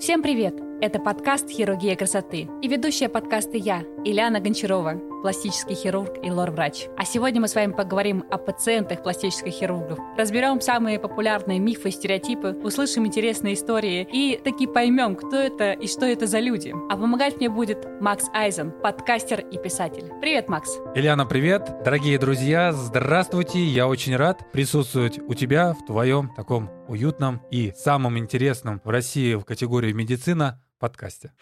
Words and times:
Всем 0.00 0.22
привет! 0.22 0.54
Это 0.80 0.98
подкаст 0.98 1.48
«Хирургия 1.48 1.94
красоты» 1.94 2.48
и 2.60 2.68
ведущая 2.68 3.08
подкаста 3.08 3.56
я, 3.56 3.84
Ильяна 4.04 4.40
Гончарова, 4.40 5.00
пластический 5.22 5.76
хирург 5.76 6.16
и 6.22 6.30
лор-врач. 6.30 6.88
А 6.98 7.04
сегодня 7.04 7.40
мы 7.40 7.48
с 7.48 7.54
вами 7.54 7.72
поговорим 7.72 8.24
о 8.28 8.36
пациентах 8.36 9.02
пластических 9.04 9.52
хирургов, 9.52 9.98
разберем 10.18 10.60
самые 10.60 10.98
популярные 10.98 11.60
мифы 11.60 11.88
и 11.88 11.92
стереотипы, 11.92 12.58
услышим 12.62 13.06
интересные 13.06 13.54
истории 13.54 14.06
и 14.12 14.36
таки 14.36 14.66
поймем, 14.66 15.14
кто 15.14 15.36
это 15.36 15.72
и 15.72 15.86
что 15.86 16.06
это 16.06 16.26
за 16.26 16.40
люди. 16.40 16.74
А 16.90 16.96
помогать 16.96 17.36
мне 17.38 17.48
будет 17.48 17.86
Макс 18.00 18.28
Айзен, 18.34 18.72
подкастер 18.72 19.40
и 19.40 19.56
писатель. 19.56 20.10
Привет, 20.20 20.48
Макс! 20.48 20.76
Ильяна, 20.94 21.24
привет! 21.24 21.70
Дорогие 21.84 22.18
друзья, 22.18 22.72
здравствуйте! 22.72 23.60
Я 23.64 23.86
очень 23.86 24.16
рад 24.16 24.50
присутствовать 24.52 25.20
у 25.20 25.34
тебя 25.34 25.72
в 25.72 25.86
твоем 25.86 26.30
таком 26.36 26.68
уютном 26.88 27.42
и 27.50 27.72
самом 27.76 28.18
интересном 28.18 28.80
в 28.84 28.88
России 28.88 29.34
в 29.34 29.44
категории 29.44 29.92
медицина 29.92 30.62
подкасте. 30.78 31.32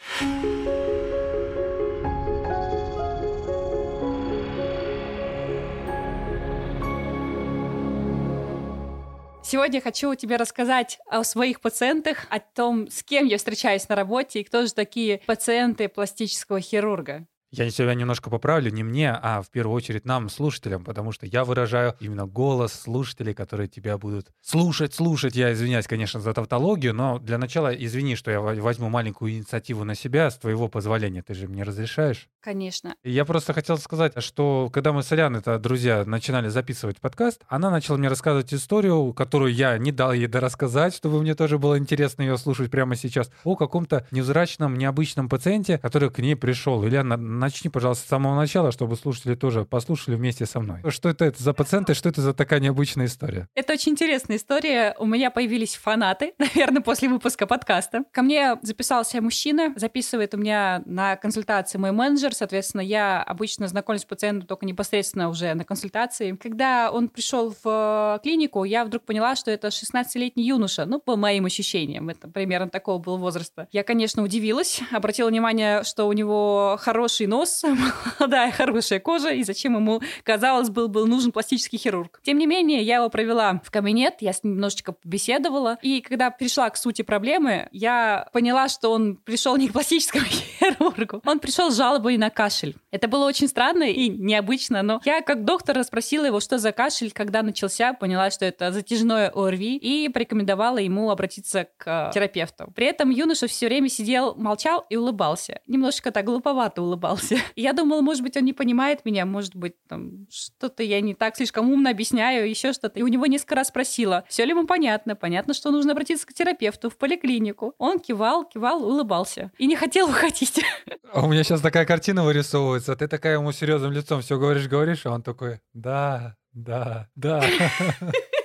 Сегодня 9.53 9.83
хочу 9.83 10.15
тебе 10.15 10.37
рассказать 10.37 10.99
о 11.07 11.25
своих 11.25 11.61
пациентах, 11.61 12.27
о 12.31 12.41
том, 12.41 12.89
с 12.89 13.03
кем 13.03 13.27
я 13.27 13.37
встречаюсь 13.37 13.87
на 13.87 13.97
работе 13.97 14.41
и 14.41 14.45
кто 14.45 14.65
же 14.65 14.73
такие 14.73 15.21
пациенты 15.27 15.91
пластического 15.91 16.59
хирурга. 16.59 17.27
Я 17.53 17.71
себя 17.71 17.93
немножко 17.93 18.31
поправлю, 18.31 18.71
не 18.71 18.83
мне, 18.83 19.13
а 19.13 19.43
в 19.43 19.51
первую 19.51 19.77
очередь 19.77 20.07
нам, 20.07 20.31
слушателям, 20.31 20.85
потому 20.85 21.13
что 21.13 21.27
я 21.27 21.45
выражаю 21.45 21.95
именно 22.01 22.27
голос 22.27 22.73
слушателей, 22.73 23.35
которые 23.35 23.69
тебя 23.69 23.99
будут 23.99 24.29
слушать, 24.41 24.95
слушать. 24.95 25.37
Я 25.37 25.53
извиняюсь, 25.53 25.87
конечно, 25.87 26.19
за 26.19 26.33
тавтологию, 26.33 26.95
но 26.95 27.19
для 27.19 27.37
начала 27.37 27.69
извини, 27.69 28.17
что 28.17 28.31
я 28.31 28.41
возьму 28.41 28.89
маленькую 28.89 29.33
инициативу 29.33 29.85
на 29.85 29.95
себя 29.95 30.31
с 30.31 30.39
твоего 30.39 30.69
позволения. 30.69 31.23
Ты 31.23 31.35
же 31.35 31.47
мне 31.47 31.63
разрешаешь? 31.63 32.31
Конечно. 32.41 32.95
Я 33.05 33.27
просто 33.27 33.53
хотел 33.53 33.77
сказать, 33.77 34.15
что 34.23 34.71
когда 34.73 34.95
мы 34.95 35.03
с 35.03 35.13
Алян, 35.13 35.37
это 35.37 35.59
друзья, 35.59 36.05
начинали 36.07 36.49
записывать 36.49 37.01
подкаст, 37.01 37.43
она 37.49 37.71
начала 37.71 37.99
мне 37.99 38.09
рассказывать 38.09 38.55
историю, 38.55 39.13
которую 39.13 39.53
я 39.53 39.77
не 39.77 39.93
дал 39.93 40.15
ей 40.15 40.27
дорассказать, 40.27 40.95
чтобы 40.95 41.21
мне 41.21 41.35
тоже 41.35 41.59
было 41.59 41.79
интересно 41.79 42.23
ее 42.23 42.39
слушать 42.39 42.71
прямо 42.71 42.97
сейчас, 42.97 43.31
о 43.45 43.57
каком-то 43.57 44.07
невзрачном, 44.11 44.79
необычном 44.79 45.29
пациенте, 45.29 45.77
который 45.77 46.11
к 46.11 46.19
ней 46.19 46.35
пришел. 46.35 46.83
Илья, 46.83 47.05
начни, 47.43 47.71
пожалуйста, 47.71 48.07
с 48.07 48.09
самого 48.09 48.35
начала, 48.35 48.73
чтобы 48.73 48.97
слушатели 48.97 49.35
тоже 49.35 49.65
послушали 49.65 50.17
вместе 50.17 50.47
со 50.47 50.61
мной. 50.61 50.81
Что 50.89 51.09
это, 51.09 51.33
за 51.37 51.53
пациенты, 51.53 51.95
что 51.95 52.09
это 52.09 52.23
за 52.23 52.33
такая 52.35 52.61
необычная 52.61 53.07
история? 53.07 53.49
Это 53.55 53.75
очень 53.75 53.93
интересная 53.93 54.37
история. 54.37 54.95
У 54.99 55.07
меня 55.07 55.31
появились 55.31 55.77
фанаты, 55.77 56.35
наверное, 56.39 56.83
после 56.83 57.09
выпуска 57.09 57.47
подкаста. 57.47 58.05
Ко 58.13 58.23
мне 58.23 58.57
записался 58.63 59.21
мужчина, 59.21 59.75
записывает 59.77 60.35
у 60.35 60.39
меня 60.39 60.83
на 60.87 61.17
консультации 61.17 61.79
мой 61.79 61.93
менеджер, 61.93 62.23
менеджер, 62.23 62.35
соответственно, 62.35 62.83
я 62.83 63.23
обычно 63.23 63.69
знакомлюсь 63.69 64.03
с 64.03 64.05
пациентом 64.05 64.47
только 64.47 64.67
непосредственно 64.67 65.29
уже 65.29 65.55
на 65.55 65.65
консультации. 65.65 66.33
Когда 66.33 66.91
он 66.91 67.09
пришел 67.09 67.55
в 67.63 67.65
э, 67.65 68.19
клинику, 68.23 68.65
я 68.65 68.85
вдруг 68.85 69.05
поняла, 69.05 69.37
что 69.37 69.51
это 69.51 69.69
16-летний 69.69 70.45
юноша, 70.45 70.85
ну, 70.85 71.01
по 71.01 71.17
моим 71.17 71.47
ощущениям, 71.47 72.09
это 72.09 72.29
примерно 72.29 72.69
такого 72.69 72.99
был 72.99 73.17
возраста. 73.17 73.69
Я, 73.73 73.83
конечно, 73.83 74.23
удивилась, 74.23 74.81
обратила 74.93 75.29
внимание, 75.29 75.83
что 75.85 76.07
у 76.07 76.13
него 76.13 76.77
хороший 76.81 77.27
нос, 77.33 77.65
молодая, 78.19 78.53
хорошая 78.53 79.01
кожа, 79.01 79.31
и 79.31 79.43
зачем 79.43 79.75
ему, 79.75 80.03
казалось 80.23 80.69
бы, 80.69 80.89
был 80.89 81.07
нужен 81.07 81.33
пластический 81.33 81.79
хирург. 81.79 82.21
Тем 82.23 82.37
не 82.39 82.47
менее, 82.47 82.83
я 82.83 82.97
его 82.97 83.09
провела 83.09 83.61
в 83.65 83.71
кабинет, 83.71 84.17
я 84.21 84.33
с 84.35 84.45
ним 84.45 84.55
немножечко 84.55 84.93
побеседовала, 84.93 85.79
и 85.83 86.03
когда 86.03 86.31
пришла 86.31 86.69
к 86.69 86.77
сути 86.77 87.03
проблемы, 87.03 87.69
я 87.73 88.29
поняла, 88.33 88.69
что 88.69 88.91
он 88.91 89.17
пришел 89.17 89.57
не 89.57 89.69
к 89.69 89.73
пластическому 89.73 90.27
хирургу, 90.61 91.23
он 91.25 91.39
пришел 91.41 91.71
с 91.71 91.77
жалобой 91.77 92.19
на 92.19 92.29
кашель. 92.29 92.77
Это 92.91 93.09
было 93.09 93.27
очень 93.27 93.49
странно 93.49 93.85
и 93.85 94.11
необычно, 94.11 94.83
но 94.83 95.01
я 95.05 95.23
как 95.23 95.45
доктор 95.45 95.77
расспросила 95.79 96.27
его, 96.27 96.41
что 96.41 96.59
за 96.59 96.73
кашель, 96.73 97.13
когда 97.13 97.43
начался, 97.43 97.95
поняла, 97.95 98.31
что 98.31 98.45
это 98.45 98.73
затяжное 98.73 99.31
ОРВИ, 99.35 99.77
и 99.77 100.09
порекомендовала 100.11 100.79
ему 100.79 101.11
обратиться 101.11 101.69
к 101.79 102.11
терапевту. 102.13 102.71
При 102.75 102.87
этом 102.87 103.09
юноша 103.09 103.47
все 103.47 103.69
время 103.69 103.89
сидел, 103.89 104.35
молчал 104.35 104.85
и 104.91 104.97
улыбался. 104.97 105.61
Немножечко 105.67 106.11
так 106.11 106.27
глуповато 106.27 106.83
улыбался. 106.83 107.22
И 107.31 107.37
я 107.63 107.73
думала, 107.73 108.01
может 108.01 108.23
быть, 108.23 108.37
он 108.37 108.45
не 108.45 108.53
понимает 108.53 109.05
меня, 109.05 109.27
может 109.27 109.55
быть, 109.55 109.75
там 109.89 110.27
что-то 110.31 110.83
я 110.83 111.01
не 111.01 111.15
так 111.15 111.37
слишком 111.37 111.71
умно 111.71 111.91
объясняю, 111.91 112.49
еще 112.49 112.73
что-то. 112.73 112.99
И 112.99 113.03
у 113.03 113.09
него 113.09 113.27
несколько 113.27 113.55
раз 113.55 113.69
спросила, 113.69 114.25
все 114.29 114.45
ли 114.45 114.51
ему 114.51 114.67
понятно, 114.67 115.15
понятно, 115.15 115.55
что 115.55 115.71
нужно 115.71 115.93
обратиться 115.93 116.27
к 116.27 116.33
терапевту, 116.33 116.91
в 116.91 116.97
поликлинику. 116.97 117.75
Он 117.79 118.01
кивал, 118.01 118.45
кивал, 118.45 118.83
улыбался. 118.83 119.53
И 119.59 119.67
не 119.67 119.77
хотел 119.77 120.09
уходить. 120.09 120.61
А 121.15 121.27
у 121.27 121.29
меня 121.29 121.45
сейчас 121.45 121.61
такая 121.61 121.85
картина 121.85 122.25
вырисовывается, 122.25 122.97
ты 122.97 123.07
такая 123.07 123.35
ему 123.35 123.53
серьезным 123.53 123.93
лицом 123.93 124.23
все 124.23 124.39
говоришь, 124.39 124.67
говоришь, 124.67 125.05
а 125.05 125.11
он 125.11 125.23
такой, 125.23 125.61
да, 125.75 126.37
да, 126.55 127.09
да. 127.15 127.45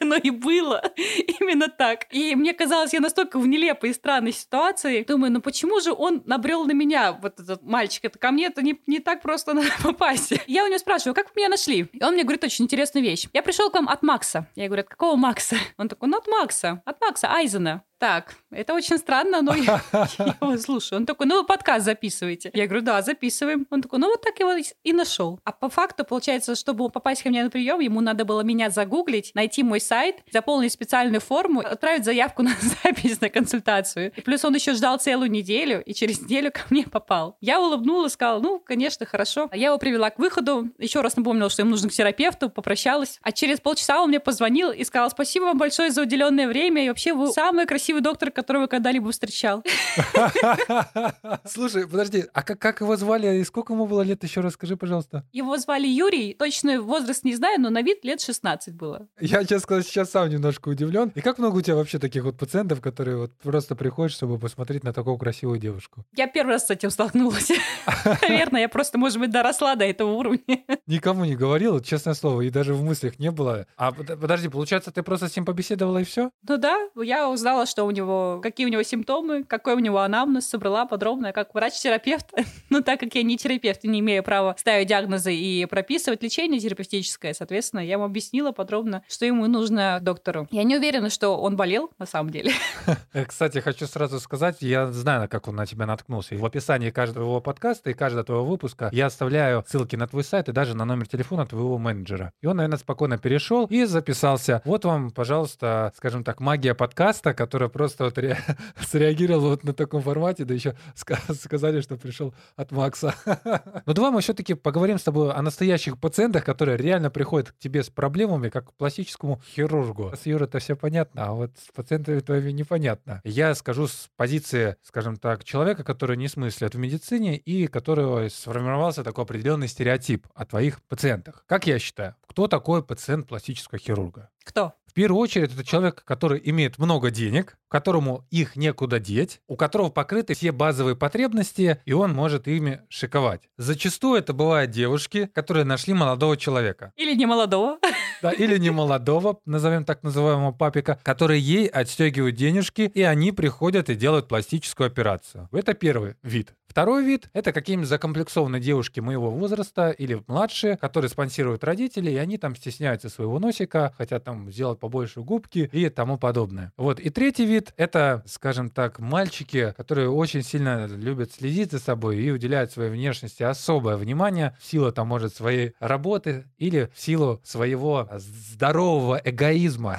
оно 0.10 0.16
и 0.16 0.30
было. 0.30 0.82
Именно 1.40 1.68
так. 1.68 2.06
И 2.10 2.34
мне 2.34 2.54
казалось, 2.54 2.92
я 2.92 3.00
настолько 3.00 3.38
в 3.38 3.46
нелепой 3.46 3.90
и 3.90 3.94
странной 3.94 4.32
ситуации. 4.32 5.04
Думаю, 5.04 5.32
ну 5.32 5.40
почему 5.40 5.80
же 5.80 5.92
он 5.92 6.22
набрел 6.26 6.64
на 6.64 6.72
меня, 6.72 7.12
вот 7.12 7.38
этот 7.38 7.62
мальчик? 7.62 8.04
Это 8.04 8.18
ко 8.18 8.30
мне 8.30 8.46
это 8.46 8.62
не, 8.62 8.80
не 8.86 8.98
так 8.98 9.22
просто 9.22 9.52
надо 9.54 9.70
попасть. 9.82 10.32
Я 10.46 10.64
у 10.64 10.68
него 10.68 10.78
спрашиваю, 10.78 11.14
как 11.14 11.26
вы 11.26 11.32
меня 11.36 11.48
нашли? 11.48 11.88
И 11.92 12.02
он 12.02 12.14
мне 12.14 12.22
говорит 12.22 12.44
очень 12.44 12.64
интересную 12.64 13.04
вещь. 13.04 13.26
Я 13.32 13.42
пришел 13.42 13.70
к 13.70 13.74
вам 13.74 13.88
от 13.88 14.02
Макса. 14.02 14.48
Я 14.56 14.66
говорю, 14.66 14.82
от 14.82 14.88
какого 14.88 15.16
Макса? 15.16 15.56
Он 15.76 15.88
такой, 15.88 16.08
ну 16.08 16.18
от 16.18 16.26
Макса. 16.26 16.82
От 16.84 17.00
Макса 17.00 17.28
Айзена. 17.32 17.82
Так, 18.00 18.34
это 18.50 18.72
очень 18.72 18.96
странно, 18.96 19.42
но 19.42 19.54
я, 19.54 19.82
я 19.92 20.08
его 20.40 20.56
слушаю. 20.56 21.00
Он 21.00 21.06
такой, 21.06 21.26
ну 21.26 21.42
вы 21.42 21.46
подкаст 21.46 21.84
записываете. 21.84 22.50
Я 22.54 22.66
говорю, 22.66 22.82
да, 22.82 23.02
записываем. 23.02 23.66
Он 23.68 23.82
такой, 23.82 23.98
ну 23.98 24.08
вот 24.08 24.22
так 24.22 24.40
его 24.40 24.54
и 24.82 24.92
нашел. 24.94 25.38
А 25.44 25.52
по 25.52 25.68
факту, 25.68 26.04
получается, 26.04 26.54
чтобы 26.54 26.88
попасть 26.88 27.22
ко 27.22 27.28
мне 27.28 27.44
на 27.44 27.50
прием, 27.50 27.78
ему 27.78 28.00
надо 28.00 28.24
было 28.24 28.40
меня 28.40 28.70
загуглить, 28.70 29.32
найти 29.34 29.62
мой 29.62 29.82
сайт, 29.82 30.16
заполнить 30.32 30.72
специальную 30.72 31.20
форму, 31.20 31.60
отправить 31.60 32.06
заявку 32.06 32.42
на 32.42 32.52
запись 32.82 33.20
на 33.20 33.28
консультацию. 33.28 34.12
И 34.16 34.22
плюс 34.22 34.46
он 34.46 34.54
еще 34.54 34.72
ждал 34.72 34.98
целую 34.98 35.30
неделю, 35.30 35.82
и 35.84 35.92
через 35.92 36.22
неделю 36.22 36.52
ко 36.52 36.62
мне 36.70 36.84
попал. 36.84 37.36
Я 37.42 37.60
улыбнулась, 37.60 38.14
сказала, 38.14 38.40
ну, 38.40 38.60
конечно, 38.60 39.04
хорошо. 39.04 39.50
Я 39.52 39.66
его 39.66 39.78
привела 39.78 40.08
к 40.08 40.18
выходу, 40.18 40.70
еще 40.78 41.02
раз 41.02 41.18
напомнила, 41.18 41.50
что 41.50 41.60
ему 41.60 41.72
нужно 41.72 41.90
к 41.90 41.92
терапевту, 41.92 42.48
попрощалась. 42.48 43.18
А 43.20 43.30
через 43.30 43.60
полчаса 43.60 44.00
он 44.00 44.08
мне 44.08 44.20
позвонил 44.20 44.72
и 44.72 44.84
сказал, 44.84 45.10
спасибо 45.10 45.44
вам 45.44 45.58
большое 45.58 45.90
за 45.90 46.00
уделенное 46.00 46.48
время, 46.48 46.86
и 46.86 46.88
вообще 46.88 47.12
вы 47.12 47.30
самый 47.30 47.66
красивый 47.66 47.89
красивый 47.90 48.02
доктор, 48.02 48.30
которого 48.30 48.66
когда-либо 48.66 49.10
встречал. 49.10 49.64
Слушай, 51.44 51.88
подожди, 51.88 52.24
а 52.32 52.42
как, 52.42 52.58
как 52.58 52.80
его 52.80 52.96
звали 52.96 53.38
и 53.38 53.44
сколько 53.44 53.72
ему 53.72 53.86
было 53.86 54.02
лет, 54.02 54.22
еще 54.22 54.40
расскажи, 54.40 54.76
пожалуйста. 54.76 55.24
Его 55.32 55.56
звали 55.56 55.88
Юрий, 55.88 56.34
точный 56.34 56.78
возраст 56.78 57.24
не 57.24 57.34
знаю, 57.34 57.60
но 57.60 57.70
на 57.70 57.82
вид 57.82 58.04
лет 58.04 58.20
16 58.20 58.74
было. 58.74 59.08
Я, 59.20 59.44
честно 59.44 59.82
сейчас 59.82 60.10
сам 60.10 60.28
немножко 60.28 60.68
удивлен. 60.68 61.10
И 61.16 61.20
как 61.20 61.38
много 61.38 61.56
у 61.56 61.60
тебя 61.62 61.74
вообще 61.74 61.98
таких 61.98 62.22
вот 62.24 62.38
пациентов, 62.38 62.80
которые 62.80 63.16
вот 63.16 63.32
просто 63.42 63.74
приходят, 63.74 64.12
чтобы 64.12 64.38
посмотреть 64.38 64.84
на 64.84 64.92
такую 64.92 65.18
красивую 65.18 65.58
девушку? 65.58 66.04
Я 66.16 66.28
первый 66.28 66.52
раз 66.52 66.66
с 66.66 66.70
этим 66.70 66.90
столкнулась. 66.90 67.50
Наверное, 68.22 68.62
я 68.62 68.68
просто, 68.68 68.98
может 68.98 69.18
быть, 69.18 69.30
доросла 69.30 69.74
до 69.74 69.84
этого 69.84 70.12
уровня. 70.12 70.64
Никому 70.86 71.24
не 71.24 71.34
говорила, 71.34 71.82
честное 71.82 72.14
слово, 72.14 72.42
и 72.42 72.50
даже 72.50 72.74
в 72.74 72.84
мыслях 72.84 73.18
не 73.18 73.30
было. 73.30 73.66
А 73.76 73.92
подожди, 73.92 74.48
получается, 74.48 74.92
ты 74.92 75.02
просто 75.02 75.28
с 75.28 75.34
ним 75.34 75.44
побеседовала 75.44 75.98
и 75.98 76.04
все? 76.04 76.30
Ну 76.46 76.56
да, 76.56 76.88
я 76.96 77.28
узнала, 77.28 77.66
что 77.66 77.79
что 77.80 77.86
у 77.86 77.92
него, 77.92 78.40
какие 78.42 78.66
у 78.66 78.68
него 78.68 78.82
симптомы, 78.82 79.42
какой 79.42 79.74
у 79.74 79.78
него 79.78 80.00
анамнез, 80.00 80.46
собрала 80.46 80.84
подробно, 80.84 81.32
как 81.32 81.54
врач-терапевт. 81.54 82.26
Но 82.68 82.82
так 82.82 83.00
как 83.00 83.14
я 83.14 83.22
не 83.22 83.38
терапевт 83.38 83.84
и 83.84 83.88
не 83.88 84.00
имею 84.00 84.22
права 84.22 84.54
ставить 84.58 84.88
диагнозы 84.88 85.34
и 85.34 85.64
прописывать 85.64 86.22
лечение 86.22 86.60
терапевтическое, 86.60 87.32
соответственно, 87.32 87.80
я 87.80 87.92
ему 87.92 88.04
объяснила 88.04 88.52
подробно, 88.52 89.02
что 89.08 89.24
ему 89.24 89.46
нужно 89.46 89.98
доктору. 90.02 90.46
Я 90.50 90.64
не 90.64 90.76
уверена, 90.76 91.08
что 91.08 91.40
он 91.40 91.56
болел 91.56 91.90
на 91.98 92.04
самом 92.04 92.30
деле. 92.30 92.52
Э, 93.12 93.24
кстати, 93.24 93.58
хочу 93.58 93.86
сразу 93.86 94.20
сказать, 94.20 94.58
я 94.60 94.90
знаю, 94.92 95.28
как 95.28 95.48
он 95.48 95.56
на 95.56 95.66
тебя 95.66 95.86
наткнулся. 95.86 96.36
в 96.36 96.44
описании 96.44 96.90
каждого 96.90 97.40
подкаста 97.40 97.90
и 97.90 97.94
каждого 97.94 98.24
твоего 98.24 98.44
выпуска 98.44 98.90
я 98.92 99.06
оставляю 99.06 99.64
ссылки 99.66 99.96
на 99.96 100.06
твой 100.06 100.22
сайт 100.22 100.48
и 100.48 100.52
даже 100.52 100.76
на 100.76 100.84
номер 100.84 101.08
телефона 101.08 101.46
твоего 101.46 101.78
менеджера. 101.78 102.32
И 102.42 102.46
он, 102.46 102.58
наверное, 102.58 102.78
спокойно 102.78 103.16
перешел 103.18 103.66
и 103.66 103.84
записался. 103.84 104.60
Вот 104.64 104.84
вам, 104.84 105.10
пожалуйста, 105.10 105.92
скажем 105.96 106.24
так, 106.24 106.40
магия 106.40 106.74
подкаста, 106.74 107.32
которая 107.32 107.69
просто 107.70 108.04
вот 108.04 108.18
ре... 108.18 108.38
среагировал 108.86 109.50
вот 109.50 109.64
на 109.64 109.72
таком 109.72 110.02
формате, 110.02 110.44
да 110.44 110.54
еще 110.54 110.76
сказали, 110.94 111.80
что 111.80 111.96
пришел 111.96 112.34
от 112.56 112.70
Макса. 112.72 113.14
Но 113.86 113.92
давай 113.92 114.10
мы 114.10 114.20
все-таки 114.20 114.54
поговорим 114.54 114.98
с 114.98 115.02
тобой 115.02 115.32
о 115.32 115.42
настоящих 115.42 115.98
пациентах, 115.98 116.44
которые 116.44 116.76
реально 116.76 117.10
приходят 117.10 117.52
к 117.52 117.58
тебе 117.58 117.82
с 117.82 117.90
проблемами, 117.90 118.48
как 118.48 118.68
к 118.68 118.72
пластическому 118.74 119.40
хирургу. 119.54 120.12
С 120.14 120.26
Юрой 120.26 120.46
это 120.46 120.58
все 120.58 120.76
понятно, 120.76 121.26
а 121.26 121.32
вот 121.32 121.52
с 121.56 121.72
пациентами 121.72 122.20
твоими 122.20 122.50
непонятно. 122.50 123.20
Я 123.24 123.54
скажу 123.54 123.86
с 123.86 124.10
позиции, 124.16 124.76
скажем 124.82 125.16
так, 125.16 125.44
человека, 125.44 125.84
который 125.84 126.16
не 126.16 126.28
смыслит 126.28 126.74
в 126.74 126.78
медицине 126.78 127.36
и 127.36 127.66
которого 127.66 128.28
сформировался 128.28 129.04
такой 129.04 129.24
определенный 129.24 129.68
стереотип 129.68 130.26
о 130.34 130.44
твоих 130.44 130.82
пациентах. 130.82 131.44
Как 131.46 131.66
я 131.66 131.78
считаю, 131.78 132.14
кто 132.26 132.48
такой 132.48 132.82
пациент 132.82 133.28
пластического 133.28 133.78
хирурга? 133.78 134.30
Кто? 134.44 134.74
В 134.90 134.92
первую 134.92 135.20
очередь, 135.20 135.52
это 135.52 135.64
человек, 135.64 136.02
который 136.04 136.40
имеет 136.46 136.78
много 136.78 137.12
денег, 137.12 137.56
которому 137.68 138.26
их 138.32 138.56
некуда 138.56 138.98
деть, 138.98 139.40
у 139.46 139.54
которого 139.54 139.88
покрыты 139.88 140.34
все 140.34 140.50
базовые 140.50 140.96
потребности, 140.96 141.80
и 141.84 141.92
он 141.92 142.12
может 142.12 142.48
ими 142.48 142.80
шиковать. 142.88 143.42
Зачастую 143.56 144.18
это 144.18 144.32
бывают 144.32 144.72
девушки, 144.72 145.30
которые 145.32 145.64
нашли 145.64 145.94
молодого 145.94 146.36
человека. 146.36 146.92
Или 146.96 147.14
не 147.14 147.26
молодого. 147.26 147.78
Да, 148.20 148.32
или 148.32 148.58
не 148.58 148.70
молодого, 148.70 149.38
назовем 149.46 149.84
так 149.84 150.02
называемого 150.02 150.50
папика, 150.50 150.98
который 151.04 151.38
ей 151.38 151.68
отстегивают 151.68 152.34
денежки, 152.34 152.90
и 152.92 153.02
они 153.02 153.30
приходят 153.30 153.90
и 153.90 153.94
делают 153.94 154.26
пластическую 154.26 154.88
операцию. 154.88 155.48
Это 155.52 155.72
первый 155.72 156.16
вид. 156.24 156.52
Второй 156.70 157.04
вид— 157.04 157.28
это 157.32 157.52
какие-нибудь 157.52 157.88
закомплексованные 157.88 158.60
девушки 158.60 159.00
моего 159.00 159.28
возраста 159.28 159.90
или 159.90 160.22
младшие, 160.28 160.76
которые 160.76 161.08
спонсируют 161.08 161.64
родители, 161.64 162.12
и 162.12 162.16
они 162.16 162.38
там 162.38 162.54
стесняются 162.54 163.08
своего 163.08 163.40
носика, 163.40 163.92
хотят 163.98 164.22
там 164.22 164.52
сделать 164.52 164.78
побольше 164.78 165.20
губки 165.20 165.68
и 165.72 165.88
тому 165.88 166.16
подобное. 166.16 166.72
Вот. 166.76 167.00
И 167.00 167.10
третий 167.10 167.44
вид— 167.44 167.74
это, 167.76 168.22
скажем 168.24 168.70
так, 168.70 169.00
мальчики, 169.00 169.74
которые 169.76 170.10
очень 170.10 170.44
сильно 170.44 170.86
любят 170.86 171.32
следить 171.32 171.72
за 171.72 171.80
собой 171.80 172.18
и 172.18 172.30
уделяют 172.30 172.70
своей 172.70 172.92
внешности 172.92 173.42
особое 173.42 173.96
внимание 173.96 174.56
в 174.60 174.64
силу, 174.64 174.92
там, 174.92 175.08
может, 175.08 175.34
своей 175.34 175.72
работы 175.80 176.44
или 176.58 176.88
в 176.94 177.00
силу 177.00 177.40
своего 177.42 178.08
здорового 178.14 179.20
эгоизма. 179.24 179.98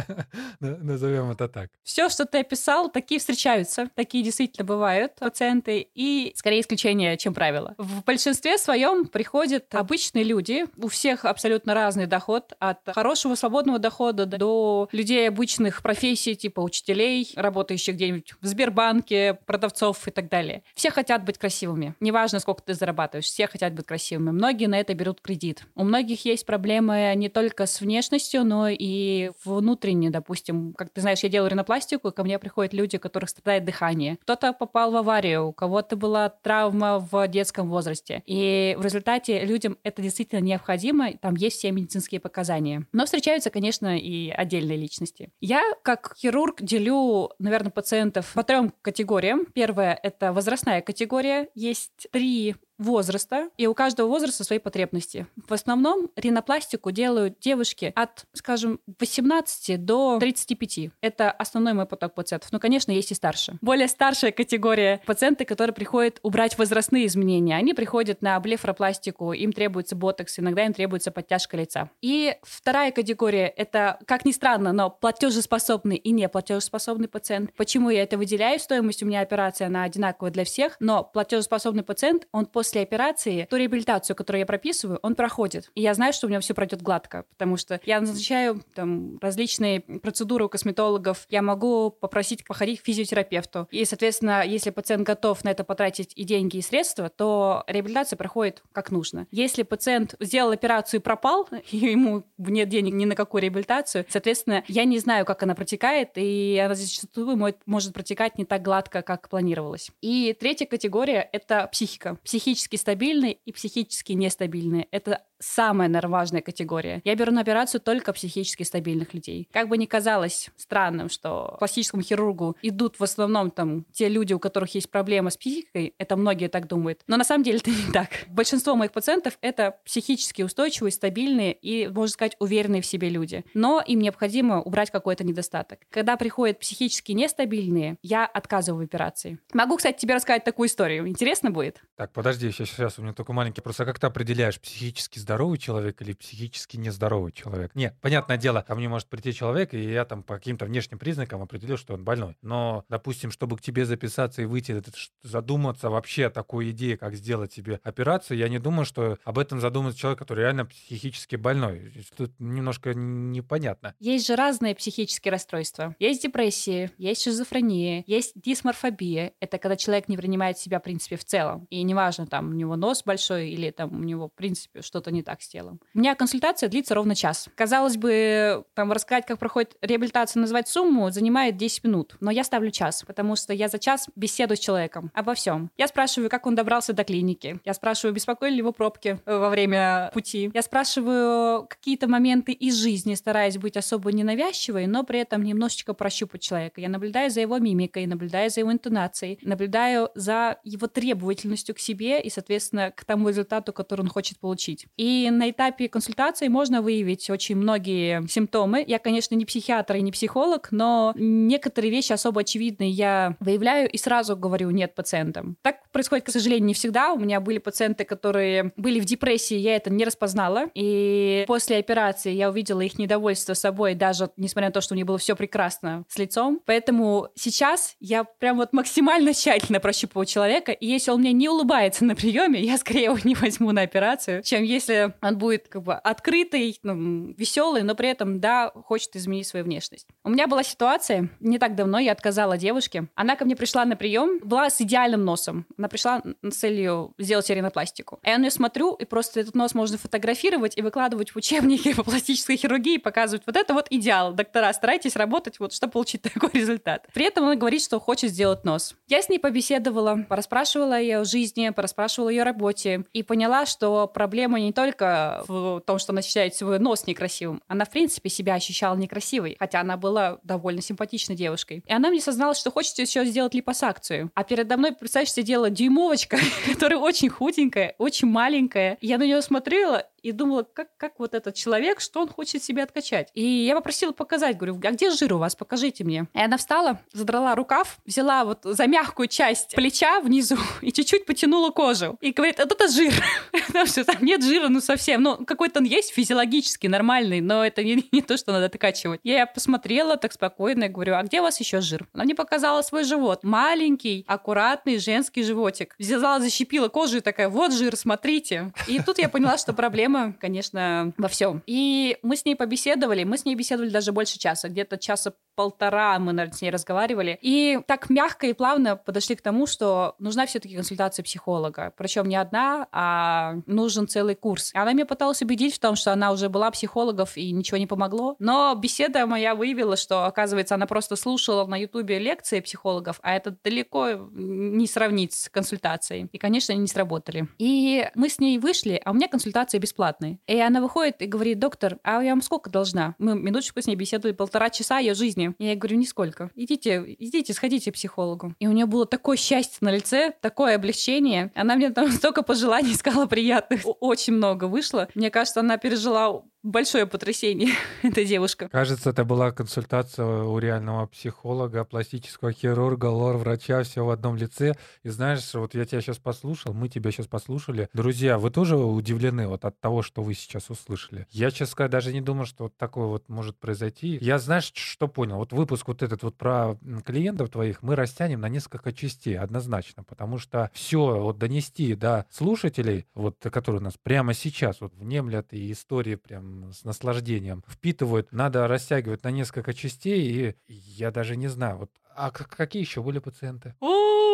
Назовем 0.60 1.32
это 1.32 1.48
так. 1.48 1.68
Все, 1.82 2.08
что 2.08 2.24
ты 2.24 2.38
описал, 2.38 2.90
такие 2.90 3.20
встречаются, 3.20 3.90
такие 3.94 4.24
действительно 4.24 4.64
бывают 4.64 5.14
пациенты, 5.16 5.86
и 5.98 6.32
скорее 6.36 6.60
исключение, 6.60 7.16
чем 7.16 7.34
правило. 7.34 7.74
В 7.76 8.04
большинстве 8.04 8.56
своем 8.56 9.06
приходят 9.06 9.74
обычные 9.74 10.22
люди, 10.22 10.66
у 10.76 10.86
всех 10.86 11.24
абсолютно 11.24 11.74
разный 11.74 12.06
доход, 12.06 12.52
от 12.60 12.78
хорошего 12.86 13.34
свободного 13.34 13.80
дохода 13.80 14.24
до 14.24 14.88
людей 14.92 15.28
обычных 15.28 15.82
профессий, 15.82 16.36
типа 16.36 16.60
учителей, 16.60 17.32
работающих 17.34 17.96
где-нибудь 17.96 18.34
в 18.40 18.46
Сбербанке, 18.46 19.38
продавцов 19.44 20.06
и 20.06 20.12
так 20.12 20.28
далее. 20.28 20.62
Все 20.74 20.92
хотят 20.92 21.24
быть 21.24 21.36
красивыми. 21.36 21.96
Неважно, 21.98 22.38
сколько 22.38 22.62
ты 22.62 22.74
зарабатываешь, 22.74 23.24
все 23.24 23.48
хотят 23.48 23.74
быть 23.74 23.86
красивыми. 23.86 24.30
Многие 24.30 24.66
на 24.66 24.78
это 24.78 24.94
берут 24.94 25.20
кредит. 25.20 25.64
У 25.74 25.82
многих 25.82 26.24
есть 26.24 26.46
проблемы 26.46 27.12
не 27.16 27.28
только 27.28 27.66
с 27.66 27.80
внешностью, 27.80 28.44
но 28.44 28.68
и 28.68 29.32
внутренне, 29.44 30.10
допустим. 30.10 30.74
Как 30.74 30.90
ты 30.90 31.00
знаешь, 31.00 31.24
я 31.24 31.28
делаю 31.28 31.50
ринопластику, 31.50 32.08
и 32.08 32.12
ко 32.14 32.22
мне 32.22 32.38
приходят 32.38 32.72
люди, 32.72 32.96
у 32.96 33.00
которых 33.00 33.30
страдает 33.30 33.64
дыхание. 33.64 34.16
Кто-то 34.22 34.52
попал 34.52 34.92
в 34.92 34.96
аварию, 34.96 35.48
у 35.48 35.52
кого-то 35.52 35.87
это 35.88 35.96
была 35.96 36.28
травма 36.28 36.98
в 37.10 37.26
детском 37.28 37.70
возрасте. 37.70 38.22
И 38.26 38.76
в 38.78 38.84
результате 38.84 39.44
людям 39.44 39.78
это 39.82 40.02
действительно 40.02 40.40
необходимо, 40.40 41.14
там 41.14 41.34
есть 41.34 41.56
все 41.56 41.72
медицинские 41.72 42.20
показания. 42.20 42.86
Но 42.92 43.06
встречаются, 43.06 43.48
конечно, 43.48 43.98
и 43.98 44.28
отдельные 44.28 44.76
личности. 44.76 45.32
Я, 45.40 45.62
как 45.82 46.14
хирург, 46.18 46.62
делю, 46.62 47.30
наверное, 47.38 47.70
пациентов 47.70 48.32
по 48.34 48.42
трем 48.42 48.72
категориям. 48.82 49.46
Первая— 49.46 49.98
это 50.02 50.34
возрастная 50.34 50.82
категория. 50.82 51.48
Есть 51.54 52.08
три 52.12 52.54
возраста, 52.78 53.50
и 53.56 53.66
у 53.66 53.74
каждого 53.74 54.08
возраста 54.08 54.44
свои 54.44 54.58
потребности. 54.58 55.26
В 55.46 55.52
основном 55.52 56.10
ринопластику 56.16 56.90
делают 56.90 57.38
девушки 57.40 57.92
от, 57.94 58.24
скажем, 58.32 58.80
18 59.00 59.84
до 59.84 60.18
35. 60.18 60.90
Это 61.00 61.30
основной 61.30 61.72
мой 61.72 61.86
поток 61.86 62.14
пациентов. 62.14 62.52
Но, 62.52 62.60
конечно, 62.60 62.92
есть 62.92 63.10
и 63.10 63.14
старше. 63.14 63.58
Более 63.60 63.88
старшая 63.88 64.32
категория 64.32 65.00
пациенты, 65.06 65.44
которые 65.44 65.74
приходят 65.74 66.20
убрать 66.22 66.56
возрастные 66.56 67.06
изменения. 67.06 67.56
Они 67.56 67.74
приходят 67.74 68.22
на 68.22 68.38
блефропластику, 68.38 69.32
им 69.32 69.52
требуется 69.52 69.96
ботокс, 69.96 70.38
иногда 70.38 70.64
им 70.64 70.72
требуется 70.72 71.10
подтяжка 71.10 71.56
лица. 71.56 71.90
И 72.00 72.36
вторая 72.42 72.92
категория— 72.92 73.46
это, 73.56 73.98
как 74.06 74.24
ни 74.24 74.32
странно, 74.32 74.72
но 74.72 74.90
платежеспособный 74.90 75.96
и 75.96 76.12
не 76.12 76.28
платежеспособный 76.28 77.08
пациент. 77.08 77.52
Почему 77.56 77.90
я 77.90 78.04
это 78.04 78.16
выделяю? 78.16 78.60
Стоимость 78.60 79.02
у 79.02 79.06
меня 79.06 79.20
операции, 79.20 79.64
она 79.64 79.82
одинаковая 79.82 80.30
для 80.30 80.44
всех, 80.44 80.76
но 80.78 81.02
платежеспособный 81.02 81.82
пациент, 81.82 82.28
он 82.32 82.46
после 82.46 82.67
после 82.68 82.82
операции 82.82 83.46
ту 83.48 83.56
реабилитацию, 83.56 84.14
которую 84.14 84.40
я 84.40 84.46
прописываю, 84.46 84.98
он 85.00 85.14
проходит. 85.14 85.70
И 85.74 85.80
я 85.80 85.94
знаю, 85.94 86.12
что 86.12 86.26
у 86.26 86.28
меня 86.28 86.38
все 86.40 86.52
пройдет 86.52 86.82
гладко, 86.82 87.24
потому 87.30 87.56
что 87.56 87.80
я 87.86 87.98
назначаю 87.98 88.62
там 88.74 89.18
различные 89.20 89.80
процедуры 89.80 90.44
у 90.44 90.48
косметологов, 90.50 91.24
я 91.30 91.40
могу 91.40 91.90
попросить 91.90 92.44
походить 92.44 92.82
к 92.82 92.84
физиотерапевту. 92.84 93.68
И, 93.70 93.86
соответственно, 93.86 94.44
если 94.44 94.68
пациент 94.68 95.06
готов 95.06 95.42
на 95.44 95.48
это 95.48 95.64
потратить 95.64 96.12
и 96.14 96.24
деньги, 96.24 96.58
и 96.58 96.62
средства, 96.62 97.08
то 97.08 97.64
реабилитация 97.66 98.18
проходит 98.18 98.62
как 98.72 98.90
нужно. 98.90 99.26
Если 99.30 99.62
пациент 99.62 100.14
сделал 100.20 100.50
операцию 100.50 101.00
и 101.00 101.02
пропал, 101.02 101.48
и 101.70 101.78
ему 101.78 102.24
нет 102.36 102.68
денег 102.68 102.92
ни 102.92 103.06
на 103.06 103.14
какую 103.14 103.40
реабилитацию, 103.44 104.04
соответственно, 104.10 104.62
я 104.68 104.84
не 104.84 104.98
знаю, 104.98 105.24
как 105.24 105.42
она 105.42 105.54
протекает, 105.54 106.10
и 106.16 106.60
она 106.62 106.74
зачастую 106.74 107.54
может 107.64 107.94
протекать 107.94 108.36
не 108.36 108.44
так 108.44 108.60
гладко, 108.60 109.00
как 109.00 109.30
планировалось. 109.30 109.90
И 110.02 110.36
третья 110.38 110.66
категория— 110.66 111.26
это 111.32 111.66
психика. 111.72 112.18
Психически 112.24 112.57
психически 112.58 112.76
стабильные 112.76 113.34
и 113.34 113.52
психически 113.52 114.12
нестабильные. 114.12 114.88
Это 114.90 115.24
самая, 115.38 115.88
наверное, 115.88 116.10
важная 116.10 116.42
категория. 116.42 117.00
Я 117.04 117.14
беру 117.14 117.32
на 117.32 117.40
операцию 117.40 117.80
только 117.80 118.12
психически 118.12 118.62
стабильных 118.62 119.14
людей. 119.14 119.48
Как 119.52 119.68
бы 119.68 119.76
ни 119.76 119.86
казалось 119.86 120.50
странным, 120.56 121.08
что 121.08 121.54
к 121.56 121.58
пластическому 121.58 122.02
хирургу 122.02 122.56
идут 122.62 122.98
в 122.98 123.04
основном 123.04 123.50
там 123.50 123.84
те 123.92 124.08
люди, 124.08 124.32
у 124.32 124.38
которых 124.38 124.74
есть 124.74 124.90
проблемы 124.90 125.30
с 125.30 125.36
психикой, 125.36 125.94
это 125.98 126.16
многие 126.16 126.48
так 126.48 126.66
думают. 126.66 127.00
Но 127.06 127.16
на 127.16 127.24
самом 127.24 127.44
деле 127.44 127.58
это 127.58 127.70
не 127.86 127.92
так. 127.92 128.08
Большинство 128.28 128.74
моих 128.74 128.92
пациентов— 128.92 129.38
это 129.40 129.78
психически 129.84 130.42
устойчивые, 130.42 130.92
стабильные 130.92 131.52
и, 131.52 131.88
можно 131.88 132.08
сказать, 132.08 132.36
уверенные 132.38 132.82
в 132.82 132.86
себе 132.86 133.08
люди. 133.08 133.44
Но 133.54 133.82
им 133.84 134.00
необходимо 134.00 134.60
убрать 134.60 134.90
какой-то 134.90 135.24
недостаток. 135.24 135.80
Когда 135.90 136.16
приходят 136.16 136.58
психически 136.58 137.12
нестабильные, 137.12 137.96
я 138.02 138.26
отказываю 138.26 138.82
в 138.82 138.84
операции. 138.84 139.38
Могу, 139.52 139.76
кстати, 139.76 140.00
тебе 140.00 140.14
рассказать 140.14 140.44
такую 140.44 140.68
историю. 140.68 141.06
Интересно 141.08 141.50
будет? 141.50 141.82
Так, 141.96 142.12
подожди, 142.12 142.50
сейчас, 142.50 142.70
сейчас 142.70 142.98
у 142.98 143.02
меня 143.02 143.12
только 143.12 143.32
маленький 143.32 143.60
вопрос. 143.60 143.80
А 143.80 143.84
как 143.84 143.98
ты 143.98 144.06
определяешь 144.06 144.60
психически 144.60 145.18
здоровый 145.28 145.58
человек 145.58 146.00
или 146.00 146.14
психически 146.14 146.78
нездоровый 146.78 147.32
человек. 147.32 147.74
Нет, 147.74 147.94
понятное 148.00 148.38
дело, 148.38 148.62
ко 148.62 148.74
мне 148.74 148.88
может 148.88 149.08
прийти 149.08 149.34
человек, 149.34 149.74
и 149.74 149.92
я 149.92 150.06
там 150.06 150.22
по 150.22 150.36
каким-то 150.36 150.64
внешним 150.64 150.98
признакам 150.98 151.42
определю, 151.42 151.76
что 151.76 151.92
он 151.92 152.02
больной. 152.02 152.38
Но, 152.40 152.86
допустим, 152.88 153.30
чтобы 153.30 153.58
к 153.58 153.60
тебе 153.60 153.84
записаться 153.84 154.40
и 154.40 154.46
выйти, 154.46 154.82
задуматься 155.22 155.90
вообще 155.90 156.26
о 156.26 156.30
такой 156.30 156.70
идее, 156.70 156.96
как 156.96 157.14
сделать 157.14 157.52
себе 157.52 157.78
операцию, 157.82 158.38
я 158.38 158.48
не 158.48 158.58
думаю, 158.58 158.86
что 158.86 159.18
об 159.22 159.38
этом 159.38 159.60
задумается 159.60 160.00
человек, 160.00 160.18
который 160.18 160.40
реально 160.40 160.64
психически 160.64 161.36
больной. 161.36 161.92
Тут 162.16 162.32
немножко 162.38 162.94
непонятно. 162.94 163.94
Есть 164.00 164.28
же 164.28 164.34
разные 164.34 164.74
психические 164.74 165.32
расстройства. 165.32 165.94
Есть 165.98 166.22
депрессия, 166.22 166.90
есть 166.96 167.22
шизофрения, 167.22 168.02
есть 168.06 168.32
дисморфобия. 168.34 169.34
Это 169.40 169.58
когда 169.58 169.76
человек 169.76 170.08
не 170.08 170.16
принимает 170.16 170.56
себя, 170.56 170.80
в 170.80 170.84
принципе, 170.84 171.16
в 171.18 171.24
целом. 171.26 171.66
И 171.68 171.82
неважно, 171.82 172.26
там, 172.26 172.48
у 172.48 172.54
него 172.54 172.76
нос 172.76 173.02
большой 173.04 173.50
или 173.50 173.70
там 173.70 173.92
у 173.92 174.04
него, 174.04 174.28
в 174.28 174.32
принципе, 174.32 174.80
что-то 174.80 175.12
не 175.18 175.22
так 175.22 175.42
с 175.42 175.48
телом. 175.48 175.80
У 175.94 175.98
меня 175.98 176.14
консультация 176.14 176.68
длится 176.68 176.94
ровно 176.94 177.14
час. 177.14 177.48
Казалось 177.54 177.96
бы, 177.96 178.64
там 178.74 178.92
рассказать, 178.92 179.26
как 179.26 179.38
проходит 179.38 179.76
реабилитация, 179.82 180.40
назвать 180.40 180.68
сумму, 180.68 181.10
занимает 181.10 181.56
10 181.56 181.84
минут. 181.84 182.16
Но 182.20 182.30
я 182.30 182.44
ставлю 182.44 182.70
час, 182.70 183.04
потому 183.06 183.36
что 183.36 183.52
я 183.52 183.68
за 183.68 183.78
час 183.78 184.08
беседую 184.16 184.56
с 184.56 184.60
человеком 184.60 185.10
обо 185.14 185.34
всем. 185.34 185.70
Я 185.76 185.88
спрашиваю, 185.88 186.30
как 186.30 186.46
он 186.46 186.54
добрался 186.54 186.92
до 186.92 187.04
клиники. 187.04 187.60
Я 187.64 187.74
спрашиваю, 187.74 188.14
беспокоили 188.14 188.54
ли 188.54 188.58
его 188.58 188.72
пробки 188.72 189.20
э, 189.24 189.36
во 189.36 189.50
время 189.50 190.10
пути. 190.14 190.50
Я 190.54 190.62
спрашиваю 190.62 191.66
какие-то 191.68 192.08
моменты 192.08 192.52
из 192.52 192.76
жизни, 192.76 193.14
стараясь 193.14 193.58
быть 193.58 193.76
особо 193.76 194.12
ненавязчивой, 194.12 194.86
но 194.86 195.04
при 195.04 195.20
этом 195.20 195.42
немножечко 195.42 195.94
прощупать 195.94 196.42
человека. 196.42 196.80
Я 196.80 196.88
наблюдаю 196.88 197.30
за 197.30 197.40
его 197.40 197.58
мимикой, 197.58 198.06
наблюдаю 198.06 198.50
за 198.50 198.60
его 198.60 198.72
интонацией, 198.72 199.38
наблюдаю 199.42 200.10
за 200.14 200.58
его 200.64 200.86
требовательностью 200.86 201.74
к 201.74 201.78
себе 201.78 202.20
и, 202.20 202.30
соответственно, 202.30 202.90
к 202.90 203.04
тому 203.04 203.28
результату, 203.28 203.72
который 203.72 204.02
он 204.02 204.08
хочет 204.08 204.38
получить. 204.38 204.86
И 204.96 205.04
и 205.08 205.30
на 205.30 205.48
этапе 205.48 205.88
консультации 205.88 206.48
можно 206.48 206.82
выявить 206.82 207.30
очень 207.30 207.56
многие 207.56 208.26
симптомы. 208.28 208.84
Я, 208.86 208.98
конечно, 208.98 209.34
не 209.34 209.46
психиатр 209.46 209.96
и 209.96 210.02
не 210.02 210.12
психолог, 210.12 210.68
но 210.70 211.14
некоторые 211.16 211.90
вещи 211.90 212.12
особо 212.12 212.42
очевидные 212.42 212.90
я 212.90 213.34
выявляю 213.40 213.88
и 213.88 213.96
сразу 213.96 214.36
говорю 214.36 214.68
нет 214.68 214.94
пациентам. 214.94 215.56
Так 215.62 215.76
происходит, 215.92 216.26
к 216.26 216.30
сожалению, 216.30 216.66
не 216.66 216.74
всегда. 216.74 217.14
У 217.14 217.18
меня 217.18 217.40
были 217.40 217.56
пациенты, 217.56 218.04
которые 218.04 218.72
были 218.76 219.00
в 219.00 219.06
депрессии, 219.06 219.56
я 219.56 219.76
это 219.76 219.88
не 219.88 220.04
распознала. 220.04 220.66
И 220.74 221.44
после 221.46 221.78
операции 221.78 222.32
я 222.32 222.50
увидела 222.50 222.82
их 222.82 222.98
недовольство 222.98 223.54
собой, 223.54 223.94
даже 223.94 224.28
несмотря 224.36 224.68
на 224.68 224.72
то, 224.72 224.82
что 224.82 224.92
у 224.92 224.96
них 224.96 225.06
было 225.06 225.16
все 225.16 225.34
прекрасно 225.36 226.04
с 226.08 226.18
лицом. 226.18 226.60
Поэтому 226.66 227.28
сейчас 227.34 227.96
я 227.98 228.24
прям 228.24 228.58
вот 228.58 228.74
максимально 228.74 229.32
тщательно 229.32 229.80
прощупываю 229.80 230.26
человека, 230.26 230.72
и 230.72 230.86
если 230.86 231.12
он 231.12 231.20
мне 231.20 231.32
не 231.32 231.48
улыбается 231.48 232.04
на 232.04 232.14
приеме, 232.14 232.60
я 232.60 232.76
скорее 232.76 233.04
его 233.04 233.18
не 233.24 233.34
возьму 233.34 233.72
на 233.72 233.80
операцию, 233.80 234.42
чем 234.42 234.62
если 234.62 234.97
где 234.98 235.14
он 235.22 235.38
будет 235.38 235.68
как 235.68 235.82
бы 235.82 235.94
открытый, 235.94 236.78
ну, 236.82 237.32
веселый, 237.36 237.82
но 237.82 237.94
при 237.94 238.08
этом, 238.08 238.40
да, 238.40 238.70
хочет 238.84 239.14
изменить 239.16 239.46
свою 239.46 239.64
внешность. 239.64 240.06
У 240.24 240.30
меня 240.30 240.46
была 240.46 240.62
ситуация, 240.62 241.30
не 241.40 241.58
так 241.58 241.74
давно 241.74 241.98
я 241.98 242.12
отказала 242.12 242.56
девушке. 242.56 243.08
Она 243.14 243.36
ко 243.36 243.44
мне 243.44 243.56
пришла 243.56 243.84
на 243.84 243.96
прием, 243.96 244.40
была 244.42 244.70
с 244.70 244.80
идеальным 244.80 245.24
носом. 245.24 245.66
Она 245.76 245.88
пришла 245.88 246.22
с 246.42 246.54
целью 246.54 247.14
сделать 247.18 247.48
ринопластику. 247.50 248.18
Я 248.24 248.38
на 248.38 248.42
нее 248.42 248.50
смотрю, 248.50 248.94
и 248.94 249.04
просто 249.04 249.40
этот 249.40 249.54
нос 249.54 249.74
можно 249.74 249.98
фотографировать 249.98 250.76
и 250.76 250.82
выкладывать 250.82 251.30
в 251.30 251.36
учебники 251.36 251.94
по 251.96 252.02
пластической 252.02 252.56
хирургии, 252.56 252.94
и 252.94 252.98
показывать 252.98 253.42
вот 253.46 253.56
это 253.56 253.74
вот 253.74 253.86
идеал. 253.90 254.32
Доктора, 254.32 254.72
старайтесь 254.72 255.16
работать, 255.16 255.58
вот 255.60 255.72
чтобы 255.72 255.92
получить 255.92 256.22
такой 256.34 256.50
результат. 256.52 257.06
При 257.14 257.26
этом 257.26 257.44
она 257.44 257.56
говорит, 257.56 257.82
что 257.82 258.00
хочет 258.00 258.30
сделать 258.30 258.64
нос. 258.64 258.94
Я 259.06 259.22
с 259.22 259.28
ней 259.28 259.38
побеседовала, 259.38 260.24
порасспрашивала 260.28 260.98
ее 260.98 261.24
жизни, 261.24 261.70
порасспрашивала 261.70 262.28
ее 262.28 262.42
работе 262.42 263.04
и 263.12 263.22
поняла, 263.22 263.66
что 263.66 264.06
проблема 264.06 264.60
не 264.60 264.72
только 264.72 264.87
в 264.98 265.80
том, 265.80 265.98
что 265.98 266.12
она 266.12 266.20
ощущает 266.20 266.54
свой 266.54 266.78
нос 266.78 267.06
некрасивым, 267.06 267.62
она, 267.68 267.84
в 267.84 267.90
принципе, 267.90 268.28
себя 268.28 268.54
ощущала 268.54 268.96
некрасивой, 268.96 269.56
хотя 269.58 269.80
она 269.80 269.96
была 269.96 270.38
довольно 270.42 270.82
симпатичной 270.82 271.36
девушкой. 271.36 271.82
И 271.86 271.92
она 271.92 272.10
мне 272.10 272.20
созналась, 272.20 272.58
что 272.58 272.70
хочет 272.70 272.98
еще 272.98 273.24
сделать 273.24 273.54
липосакцию. 273.54 274.30
А 274.34 274.44
передо 274.44 274.76
мной, 274.76 274.92
представляешь, 274.92 275.32
сидела 275.32 275.70
дюймовочка, 275.70 276.38
которая 276.66 276.98
очень 276.98 277.28
худенькая, 277.28 277.94
очень 277.98 278.28
маленькая. 278.28 278.98
Я 279.00 279.18
на 279.18 279.24
нее 279.24 279.42
смотрела 279.42 280.06
и 280.28 280.32
думала, 280.32 280.62
как, 280.62 280.88
как 280.96 281.18
вот 281.18 281.34
этот 281.34 281.54
человек, 281.54 282.00
что 282.00 282.20
он 282.20 282.28
хочет 282.28 282.62
себе 282.62 282.82
откачать. 282.82 283.30
И 283.34 283.42
я 283.42 283.74
попросила 283.74 284.12
показать, 284.12 284.56
говорю, 284.56 284.78
а 284.84 284.90
где 284.90 285.10
жир 285.10 285.34
у 285.34 285.38
вас, 285.38 285.56
покажите 285.56 286.04
мне. 286.04 286.26
И 286.34 286.40
она 286.40 286.56
встала, 286.56 287.00
задрала 287.12 287.54
рукав, 287.54 287.98
взяла 288.04 288.44
вот 288.44 288.60
за 288.62 288.86
мягкую 288.86 289.28
часть 289.28 289.74
плеча 289.74 290.20
внизу 290.20 290.56
и 290.82 290.92
чуть-чуть 290.92 291.24
потянула 291.26 291.70
кожу. 291.70 292.18
И 292.20 292.32
говорит, 292.32 292.58
вот 292.58 292.72
это 292.72 292.88
жир. 292.88 293.14
Потому 293.66 293.86
что 293.86 294.04
там 294.04 294.16
нет 294.20 294.42
жира, 294.42 294.68
ну 294.68 294.80
совсем. 294.80 295.22
Ну, 295.22 295.44
какой-то 295.44 295.80
он 295.80 295.86
есть 295.86 296.12
физиологический, 296.12 296.88
нормальный, 296.88 297.40
но 297.40 297.64
это 297.64 297.82
не, 297.82 298.06
не 298.12 298.22
то, 298.22 298.36
что 298.36 298.52
надо 298.52 298.66
откачивать. 298.66 299.20
Я 299.24 299.46
посмотрела 299.46 300.16
так 300.16 300.32
спокойно 300.32 300.84
и 300.84 300.88
говорю, 300.88 301.14
а 301.14 301.22
где 301.22 301.40
у 301.40 301.44
вас 301.44 301.58
еще 301.60 301.80
жир? 301.80 302.06
Она 302.12 302.24
мне 302.24 302.34
показала 302.34 302.82
свой 302.82 303.04
живот. 303.04 303.44
Маленький, 303.44 304.24
аккуратный 304.28 304.98
женский 304.98 305.42
животик. 305.42 305.94
Взяла, 305.98 306.40
защипила 306.40 306.88
кожу 306.88 307.18
и 307.18 307.20
такая, 307.20 307.48
вот 307.48 307.72
жир, 307.72 307.96
смотрите. 307.96 308.72
И 308.86 309.00
тут 309.00 309.18
я 309.18 309.28
поняла, 309.28 309.56
что 309.56 309.72
проблема 309.72 310.17
проблема, 310.18 310.36
конечно, 310.40 311.12
во 311.16 311.28
всем. 311.28 311.62
И 311.66 312.18
мы 312.22 312.36
с 312.36 312.44
ней 312.44 312.54
побеседовали, 312.54 313.24
мы 313.24 313.38
с 313.38 313.44
ней 313.44 313.54
беседовали 313.54 313.90
даже 313.90 314.12
больше 314.12 314.38
часа, 314.38 314.68
где-то 314.68 314.98
часа 314.98 315.34
полтора 315.58 316.16
мы, 316.20 316.32
наверное, 316.32 316.56
с 316.56 316.62
ней 316.62 316.70
разговаривали. 316.70 317.36
И 317.42 317.80
так 317.88 318.10
мягко 318.10 318.46
и 318.46 318.52
плавно 318.52 318.94
подошли 318.94 319.34
к 319.34 319.42
тому, 319.42 319.66
что 319.66 320.14
нужна 320.20 320.46
все-таки 320.46 320.76
консультация 320.76 321.24
психолога. 321.24 321.92
Причем 321.96 322.28
не 322.28 322.36
одна, 322.36 322.86
а 322.92 323.56
нужен 323.66 324.06
целый 324.06 324.36
курс. 324.36 324.70
Она 324.72 324.92
меня 324.92 325.04
пыталась 325.04 325.42
убедить 325.42 325.74
в 325.74 325.80
том, 325.80 325.96
что 325.96 326.12
она 326.12 326.30
уже 326.30 326.48
была 326.48 326.70
психологов 326.70 327.36
и 327.36 327.50
ничего 327.50 327.76
не 327.76 327.88
помогло. 327.88 328.36
Но 328.38 328.72
беседа 328.76 329.26
моя 329.26 329.56
выявила, 329.56 329.96
что, 329.96 330.26
оказывается, 330.26 330.76
она 330.76 330.86
просто 330.86 331.16
слушала 331.16 331.66
на 331.66 331.76
Ютубе 331.76 332.20
лекции 332.20 332.60
психологов, 332.60 333.18
а 333.22 333.34
это 333.34 333.56
далеко 333.64 334.10
не 334.30 334.86
сравнить 334.86 335.32
с 335.32 335.48
консультацией. 335.48 336.28
И, 336.30 336.38
конечно, 336.38 336.72
они 336.72 336.82
не 336.82 336.88
сработали. 336.88 337.48
И 337.58 338.08
мы 338.14 338.28
с 338.28 338.38
ней 338.38 338.60
вышли, 338.60 339.02
а 339.04 339.10
у 339.10 339.14
меня 339.14 339.26
консультация 339.26 339.80
бесплатная. 339.80 340.38
И 340.46 340.60
она 340.60 340.80
выходит 340.80 341.20
и 341.20 341.26
говорит, 341.26 341.58
доктор, 341.58 341.98
а 342.04 342.22
я 342.22 342.30
вам 342.30 342.42
сколько 342.42 342.70
должна? 342.70 343.16
Мы 343.18 343.34
минуточку 343.34 343.82
с 343.82 343.88
ней 343.88 343.96
беседовали 343.96 344.36
полтора 344.36 344.70
часа 344.70 344.98
ее 344.98 345.14
жизни. 345.14 345.47
Я 345.58 345.68
ей 345.68 345.76
говорю, 345.76 345.96
нисколько. 345.96 346.50
Идите, 346.54 347.04
идите, 347.18 347.52
сходите 347.52 347.90
к 347.90 347.94
психологу. 347.94 348.54
И 348.58 348.66
у 348.66 348.72
нее 348.72 348.86
было 348.86 349.06
такое 349.06 349.36
счастье 349.36 349.78
на 349.80 349.90
лице, 349.90 350.34
такое 350.40 350.74
облегчение. 350.74 351.50
Она 351.54 351.76
мне 351.76 351.90
там 351.90 352.10
столько 352.12 352.42
пожеланий 352.42 352.94
сказала 352.94 353.26
приятных. 353.26 353.82
Очень 354.00 354.34
много 354.34 354.64
вышло. 354.64 355.08
Мне 355.14 355.30
кажется, 355.30 355.60
она 355.60 355.76
пережила 355.76 356.42
большое 356.62 357.06
потрясение, 357.06 357.72
эта 358.02 358.24
девушка. 358.24 358.68
Кажется, 358.68 359.10
это 359.10 359.24
была 359.24 359.52
консультация 359.52 360.26
у 360.26 360.58
реального 360.58 361.06
психолога, 361.06 361.84
пластического 361.84 362.52
хирурга, 362.52 363.06
лор-врача, 363.06 363.82
все 363.82 364.04
в 364.04 364.10
одном 364.10 364.36
лице. 364.36 364.74
И 365.02 365.08
знаешь, 365.08 365.54
вот 365.54 365.74
я 365.74 365.84
тебя 365.84 366.00
сейчас 366.00 366.18
послушал, 366.18 366.74
мы 366.74 366.88
тебя 366.88 367.10
сейчас 367.10 367.26
послушали. 367.26 367.88
Друзья, 367.92 368.38
вы 368.38 368.50
тоже 368.50 368.76
удивлены 368.76 369.48
вот 369.48 369.64
от 369.64 369.78
того, 369.80 370.02
что 370.02 370.22
вы 370.22 370.34
сейчас 370.34 370.70
услышали? 370.70 371.26
Я, 371.30 371.50
честно 371.50 371.66
сказать, 371.66 371.92
даже 371.92 372.12
не 372.12 372.20
думал, 372.20 372.44
что 372.44 372.64
вот 372.64 372.76
такое 372.76 373.06
вот 373.06 373.28
может 373.28 373.58
произойти. 373.58 374.18
Я, 374.20 374.38
знаешь, 374.38 374.72
что 374.74 375.08
понял? 375.08 375.36
Вот 375.36 375.52
выпуск 375.52 375.88
вот 375.88 376.02
этот 376.02 376.22
вот 376.22 376.36
про 376.36 376.76
клиентов 377.04 377.50
твоих 377.50 377.82
мы 377.82 377.94
растянем 377.94 378.40
на 378.40 378.48
несколько 378.48 378.92
частей 378.92 379.38
однозначно, 379.38 380.02
потому 380.04 380.38
что 380.38 380.70
все 380.74 381.20
вот 381.20 381.38
донести 381.38 381.94
до 381.94 382.26
слушателей, 382.30 383.06
вот 383.14 383.36
которые 383.40 383.80
у 383.80 383.84
нас 383.84 383.94
прямо 384.02 384.34
сейчас 384.34 384.80
вот 384.80 384.94
внемлят 384.94 385.52
и 385.52 385.72
истории 385.72 386.16
прям 386.16 386.47
с 386.72 386.84
наслаждением 386.84 387.62
впитывают, 387.68 388.32
надо 388.32 388.66
растягивать 388.68 389.24
на 389.24 389.30
несколько 389.30 389.72
частей, 389.74 390.56
и 390.68 390.72
я 390.72 391.10
даже 391.10 391.36
не 391.36 391.48
знаю, 391.48 391.78
вот 391.78 391.90
а 392.14 392.30
какие 392.30 392.82
еще 392.82 393.02
были 393.02 393.20
пациенты? 393.20 393.74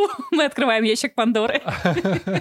Мы 0.31 0.45
открываем 0.45 0.85
ящик 0.85 1.15
Пандоры. 1.15 1.63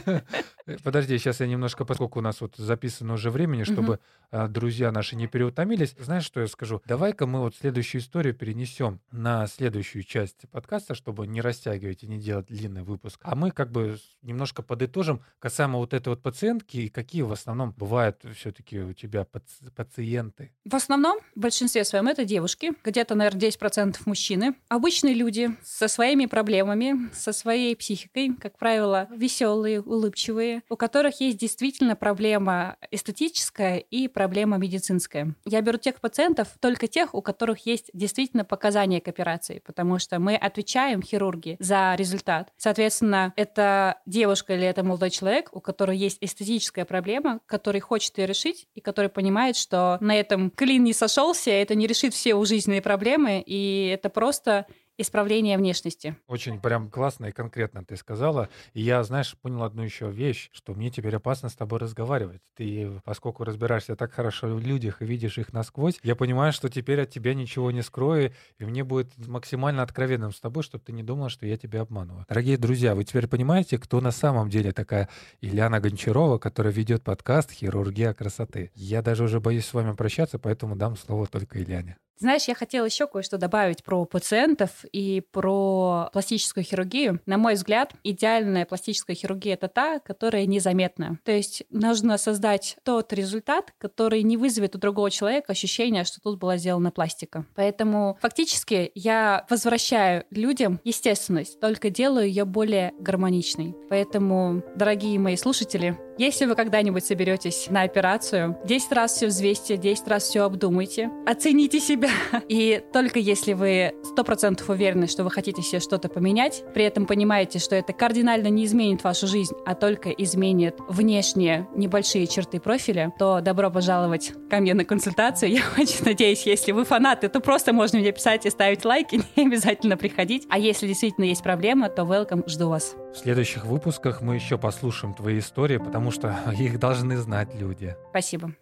Подожди, 0.83 1.17
сейчас 1.17 1.39
я 1.39 1.47
немножко, 1.47 1.85
поскольку 1.85 2.19
у 2.19 2.21
нас 2.21 2.41
вот 2.41 2.55
записано 2.55 3.13
уже 3.13 3.29
времени, 3.29 3.63
чтобы 3.63 3.99
угу. 4.31 4.47
друзья 4.47 4.91
наши 4.91 5.15
не 5.15 5.27
переутомились. 5.27 5.95
Знаешь, 5.99 6.23
что 6.23 6.41
я 6.41 6.47
скажу? 6.47 6.81
Давай-ка 6.85 7.25
мы 7.27 7.41
вот 7.41 7.55
следующую 7.55 8.01
историю 8.01 8.33
перенесем 8.33 9.01
на 9.11 9.47
следующую 9.47 10.03
часть 10.03 10.49
подкаста, 10.51 10.95
чтобы 10.95 11.27
не 11.27 11.41
растягивать 11.41 12.03
и 12.03 12.07
не 12.07 12.17
делать 12.17 12.47
длинный 12.47 12.83
выпуск. 12.83 13.19
А 13.23 13.35
мы 13.35 13.51
как 13.51 13.71
бы 13.71 13.97
немножко 14.21 14.61
подытожим 14.61 15.21
касаемо 15.39 15.79
вот 15.79 15.93
этой 15.93 16.09
вот 16.09 16.21
пациентки 16.21 16.77
и 16.77 16.89
какие 16.89 17.23
в 17.23 17.31
основном 17.31 17.71
бывают 17.71 18.23
все-таки 18.35 18.79
у 18.79 18.93
тебя 18.93 19.25
паци- 19.29 19.71
пациенты. 19.75 20.51
В 20.65 20.75
основном, 20.75 21.19
в 21.35 21.39
большинстве 21.39 21.83
своем, 21.83 22.07
это 22.07 22.23
девушки, 22.25 22.71
где-то, 22.83 23.15
наверное, 23.15 23.41
10% 23.41 23.97
мужчины. 24.05 24.55
Обычные 24.69 25.13
люди 25.13 25.49
со 25.63 25.87
своими 25.87 26.25
проблемами, 26.25 27.13
со 27.13 27.33
своей 27.53 27.75
психикой, 27.75 28.31
как 28.41 28.57
правило, 28.57 29.07
веселые, 29.11 29.79
улыбчивые, 29.79 30.63
у 30.69 30.75
которых 30.75 31.21
есть 31.21 31.37
действительно 31.37 31.95
проблема 31.95 32.77
эстетическая 32.89 33.77
и 33.77 34.07
проблема 34.07 34.57
медицинская. 34.57 35.35
Я 35.45 35.61
беру 35.61 35.77
тех 35.77 35.99
пациентов, 36.01 36.47
только 36.59 36.87
тех, 36.87 37.13
у 37.13 37.21
которых 37.21 37.67
есть 37.67 37.91
действительно 37.93 38.43
показания 38.43 39.01
к 39.01 39.07
операции, 39.07 39.61
потому 39.63 39.99
что 39.99 40.17
мы 40.17 40.35
отвечаем, 40.35 41.03
хирурги, 41.03 41.57
за 41.59 41.93
результат. 41.95 42.51
Соответственно, 42.57 43.33
это 43.35 44.01
девушка 44.07 44.55
или 44.55 44.65
это 44.65 44.83
молодой 44.83 45.11
человек, 45.11 45.49
у 45.51 45.61
которого 45.61 45.93
есть 45.93 46.17
эстетическая 46.21 46.85
проблема, 46.85 47.39
который 47.45 47.81
хочет 47.81 48.17
ее 48.17 48.25
решить 48.25 48.67
и 48.73 48.81
который 48.81 49.11
понимает, 49.11 49.57
что 49.57 49.99
на 50.01 50.15
этом 50.15 50.49
клин 50.49 50.85
не 50.85 50.93
сошелся, 50.93 51.51
это 51.51 51.75
не 51.75 51.85
решит 51.85 52.15
все 52.15 52.29
его 52.29 52.43
жизненные 52.45 52.81
проблемы, 52.81 53.43
и 53.45 53.91
это 53.93 54.09
просто 54.09 54.65
исправления 54.97 55.57
внешности. 55.57 56.15
Очень 56.27 56.59
прям 56.59 56.89
классно 56.89 57.27
и 57.27 57.31
конкретно 57.31 57.83
ты 57.83 57.95
сказала. 57.97 58.49
И 58.73 58.81
я, 58.81 59.03
знаешь, 59.03 59.35
понял 59.41 59.63
одну 59.63 59.83
еще 59.83 60.09
вещь, 60.09 60.49
что 60.53 60.73
мне 60.73 60.91
теперь 60.91 61.15
опасно 61.15 61.49
с 61.49 61.55
тобой 61.55 61.79
разговаривать. 61.79 62.41
Ты, 62.55 63.01
поскольку 63.03 63.43
разбираешься 63.43 63.95
так 63.95 64.13
хорошо 64.13 64.47
в 64.47 64.59
людях 64.59 65.01
и 65.01 65.05
видишь 65.05 65.37
их 65.37 65.53
насквозь, 65.53 65.99
я 66.03 66.15
понимаю, 66.15 66.53
что 66.53 66.69
теперь 66.69 67.01
от 67.01 67.09
тебя 67.09 67.33
ничего 67.33 67.71
не 67.71 67.81
скрою, 67.81 68.33
и 68.59 68.65
мне 68.65 68.83
будет 68.83 69.17
максимально 69.27 69.83
откровенным 69.83 70.31
с 70.31 70.39
тобой, 70.39 70.63
чтобы 70.63 70.83
ты 70.83 70.91
не 70.91 71.03
думал, 71.03 71.29
что 71.29 71.45
я 71.45 71.57
тебя 71.57 71.81
обманываю. 71.81 72.25
Дорогие 72.29 72.57
друзья, 72.57 72.95
вы 72.95 73.03
теперь 73.03 73.27
понимаете, 73.27 73.77
кто 73.77 74.01
на 74.01 74.11
самом 74.11 74.49
деле 74.49 74.71
такая 74.71 75.09
Ильяна 75.41 75.79
Гончарова, 75.79 76.37
которая 76.37 76.73
ведет 76.73 77.03
подкаст 77.03 77.51
«Хирургия 77.51 78.13
красоты». 78.13 78.71
Я 78.75 79.01
даже 79.01 79.23
уже 79.23 79.39
боюсь 79.39 79.65
с 79.65 79.73
вами 79.73 79.93
прощаться, 79.93 80.39
поэтому 80.39 80.75
дам 80.75 80.95
слово 80.95 81.27
только 81.27 81.59
Ильяне. 81.59 81.97
Знаешь, 82.17 82.45
я 82.47 82.55
хотела 82.55 82.85
еще 82.85 83.07
кое-что 83.07 83.37
добавить 83.37 83.83
про 83.83 84.05
пациентов 84.05 84.85
и 84.91 85.21
про 85.31 86.09
пластическую 86.13 86.63
хирургию. 86.63 87.19
На 87.25 87.37
мой 87.37 87.55
взгляд, 87.55 87.93
идеальная 88.03 88.65
пластическая 88.65 89.15
хирургия 89.15 89.53
это 89.55 89.67
та, 89.67 89.99
которая 89.99 90.45
незаметна. 90.45 91.19
То 91.23 91.31
есть 91.31 91.63
нужно 91.69 92.17
создать 92.17 92.77
тот 92.83 93.11
результат, 93.13 93.73
который 93.77 94.23
не 94.23 94.37
вызовет 94.37 94.75
у 94.75 94.79
другого 94.79 95.11
человека 95.11 95.51
ощущение, 95.51 96.03
что 96.03 96.21
тут 96.21 96.39
была 96.39 96.57
сделана 96.57 96.91
пластика. 96.91 97.45
Поэтому 97.55 98.17
фактически 98.21 98.91
я 98.95 99.45
возвращаю 99.49 100.25
людям 100.29 100.79
естественность, 100.83 101.59
только 101.59 101.89
делаю 101.89 102.27
ее 102.27 102.45
более 102.45 102.93
гармоничной. 102.99 103.75
Поэтому, 103.89 104.63
дорогие 104.75 105.19
мои 105.19 105.35
слушатели, 105.35 105.97
если 106.17 106.45
вы 106.45 106.55
когда-нибудь 106.55 107.05
соберетесь 107.05 107.67
на 107.69 107.81
операцию, 107.81 108.57
10 108.65 108.91
раз 108.91 109.13
все 109.13 109.27
взвесьте, 109.27 109.77
10 109.77 110.07
раз 110.07 110.23
все 110.23 110.41
обдумайте, 110.41 111.09
оцените 111.25 111.79
себя. 111.79 112.09
И 112.47 112.81
только 112.93 113.19
если 113.19 113.53
вы 113.53 113.93
100% 114.15 114.63
уверены, 114.71 115.07
что 115.07 115.23
вы 115.23 115.31
хотите 115.31 115.61
себе 115.61 115.79
что-то 115.79 116.09
поменять, 116.09 116.63
при 116.73 116.83
этом 116.83 117.05
понимаете, 117.05 117.59
что 117.59 117.75
это 117.75 117.93
кардинально 117.93 118.47
не 118.47 118.65
изменит 118.65 119.03
вашу 119.03 119.27
жизнь, 119.27 119.53
а 119.65 119.75
только 119.75 120.09
изменит 120.09 120.75
внешние 120.87 121.67
небольшие 121.75 122.27
черты 122.27 122.59
профиля, 122.59 123.13
то 123.17 123.41
добро 123.41 123.71
пожаловать 123.71 124.33
ко 124.49 124.59
мне 124.59 124.73
на 124.73 124.85
консультацию. 124.85 125.51
Я 125.51 125.61
очень 125.77 126.05
надеюсь, 126.05 126.45
если 126.45 126.71
вы 126.71 126.85
фанаты, 126.85 127.29
то 127.29 127.39
просто 127.39 127.73
можно 127.73 127.99
мне 127.99 128.11
писать 128.11 128.45
и 128.45 128.49
ставить 128.49 128.85
лайки, 128.85 129.21
не 129.35 129.47
обязательно 129.47 129.97
приходить. 129.97 130.45
А 130.49 130.59
если 130.59 130.87
действительно 130.87 131.25
есть 131.25 131.43
проблема, 131.43 131.89
то 131.89 132.03
welcome, 132.03 132.47
жду 132.47 132.69
вас. 132.69 132.95
В 133.13 133.17
следующих 133.17 133.65
выпусках 133.65 134.21
мы 134.21 134.33
еще 134.35 134.57
послушаем 134.57 135.13
твои 135.13 135.37
истории, 135.37 135.77
потому 135.77 136.09
что 136.09 136.35
их 136.57 136.79
должны 136.79 137.17
знать 137.17 137.53
люди. 137.53 137.95
Спасибо. 138.09 138.53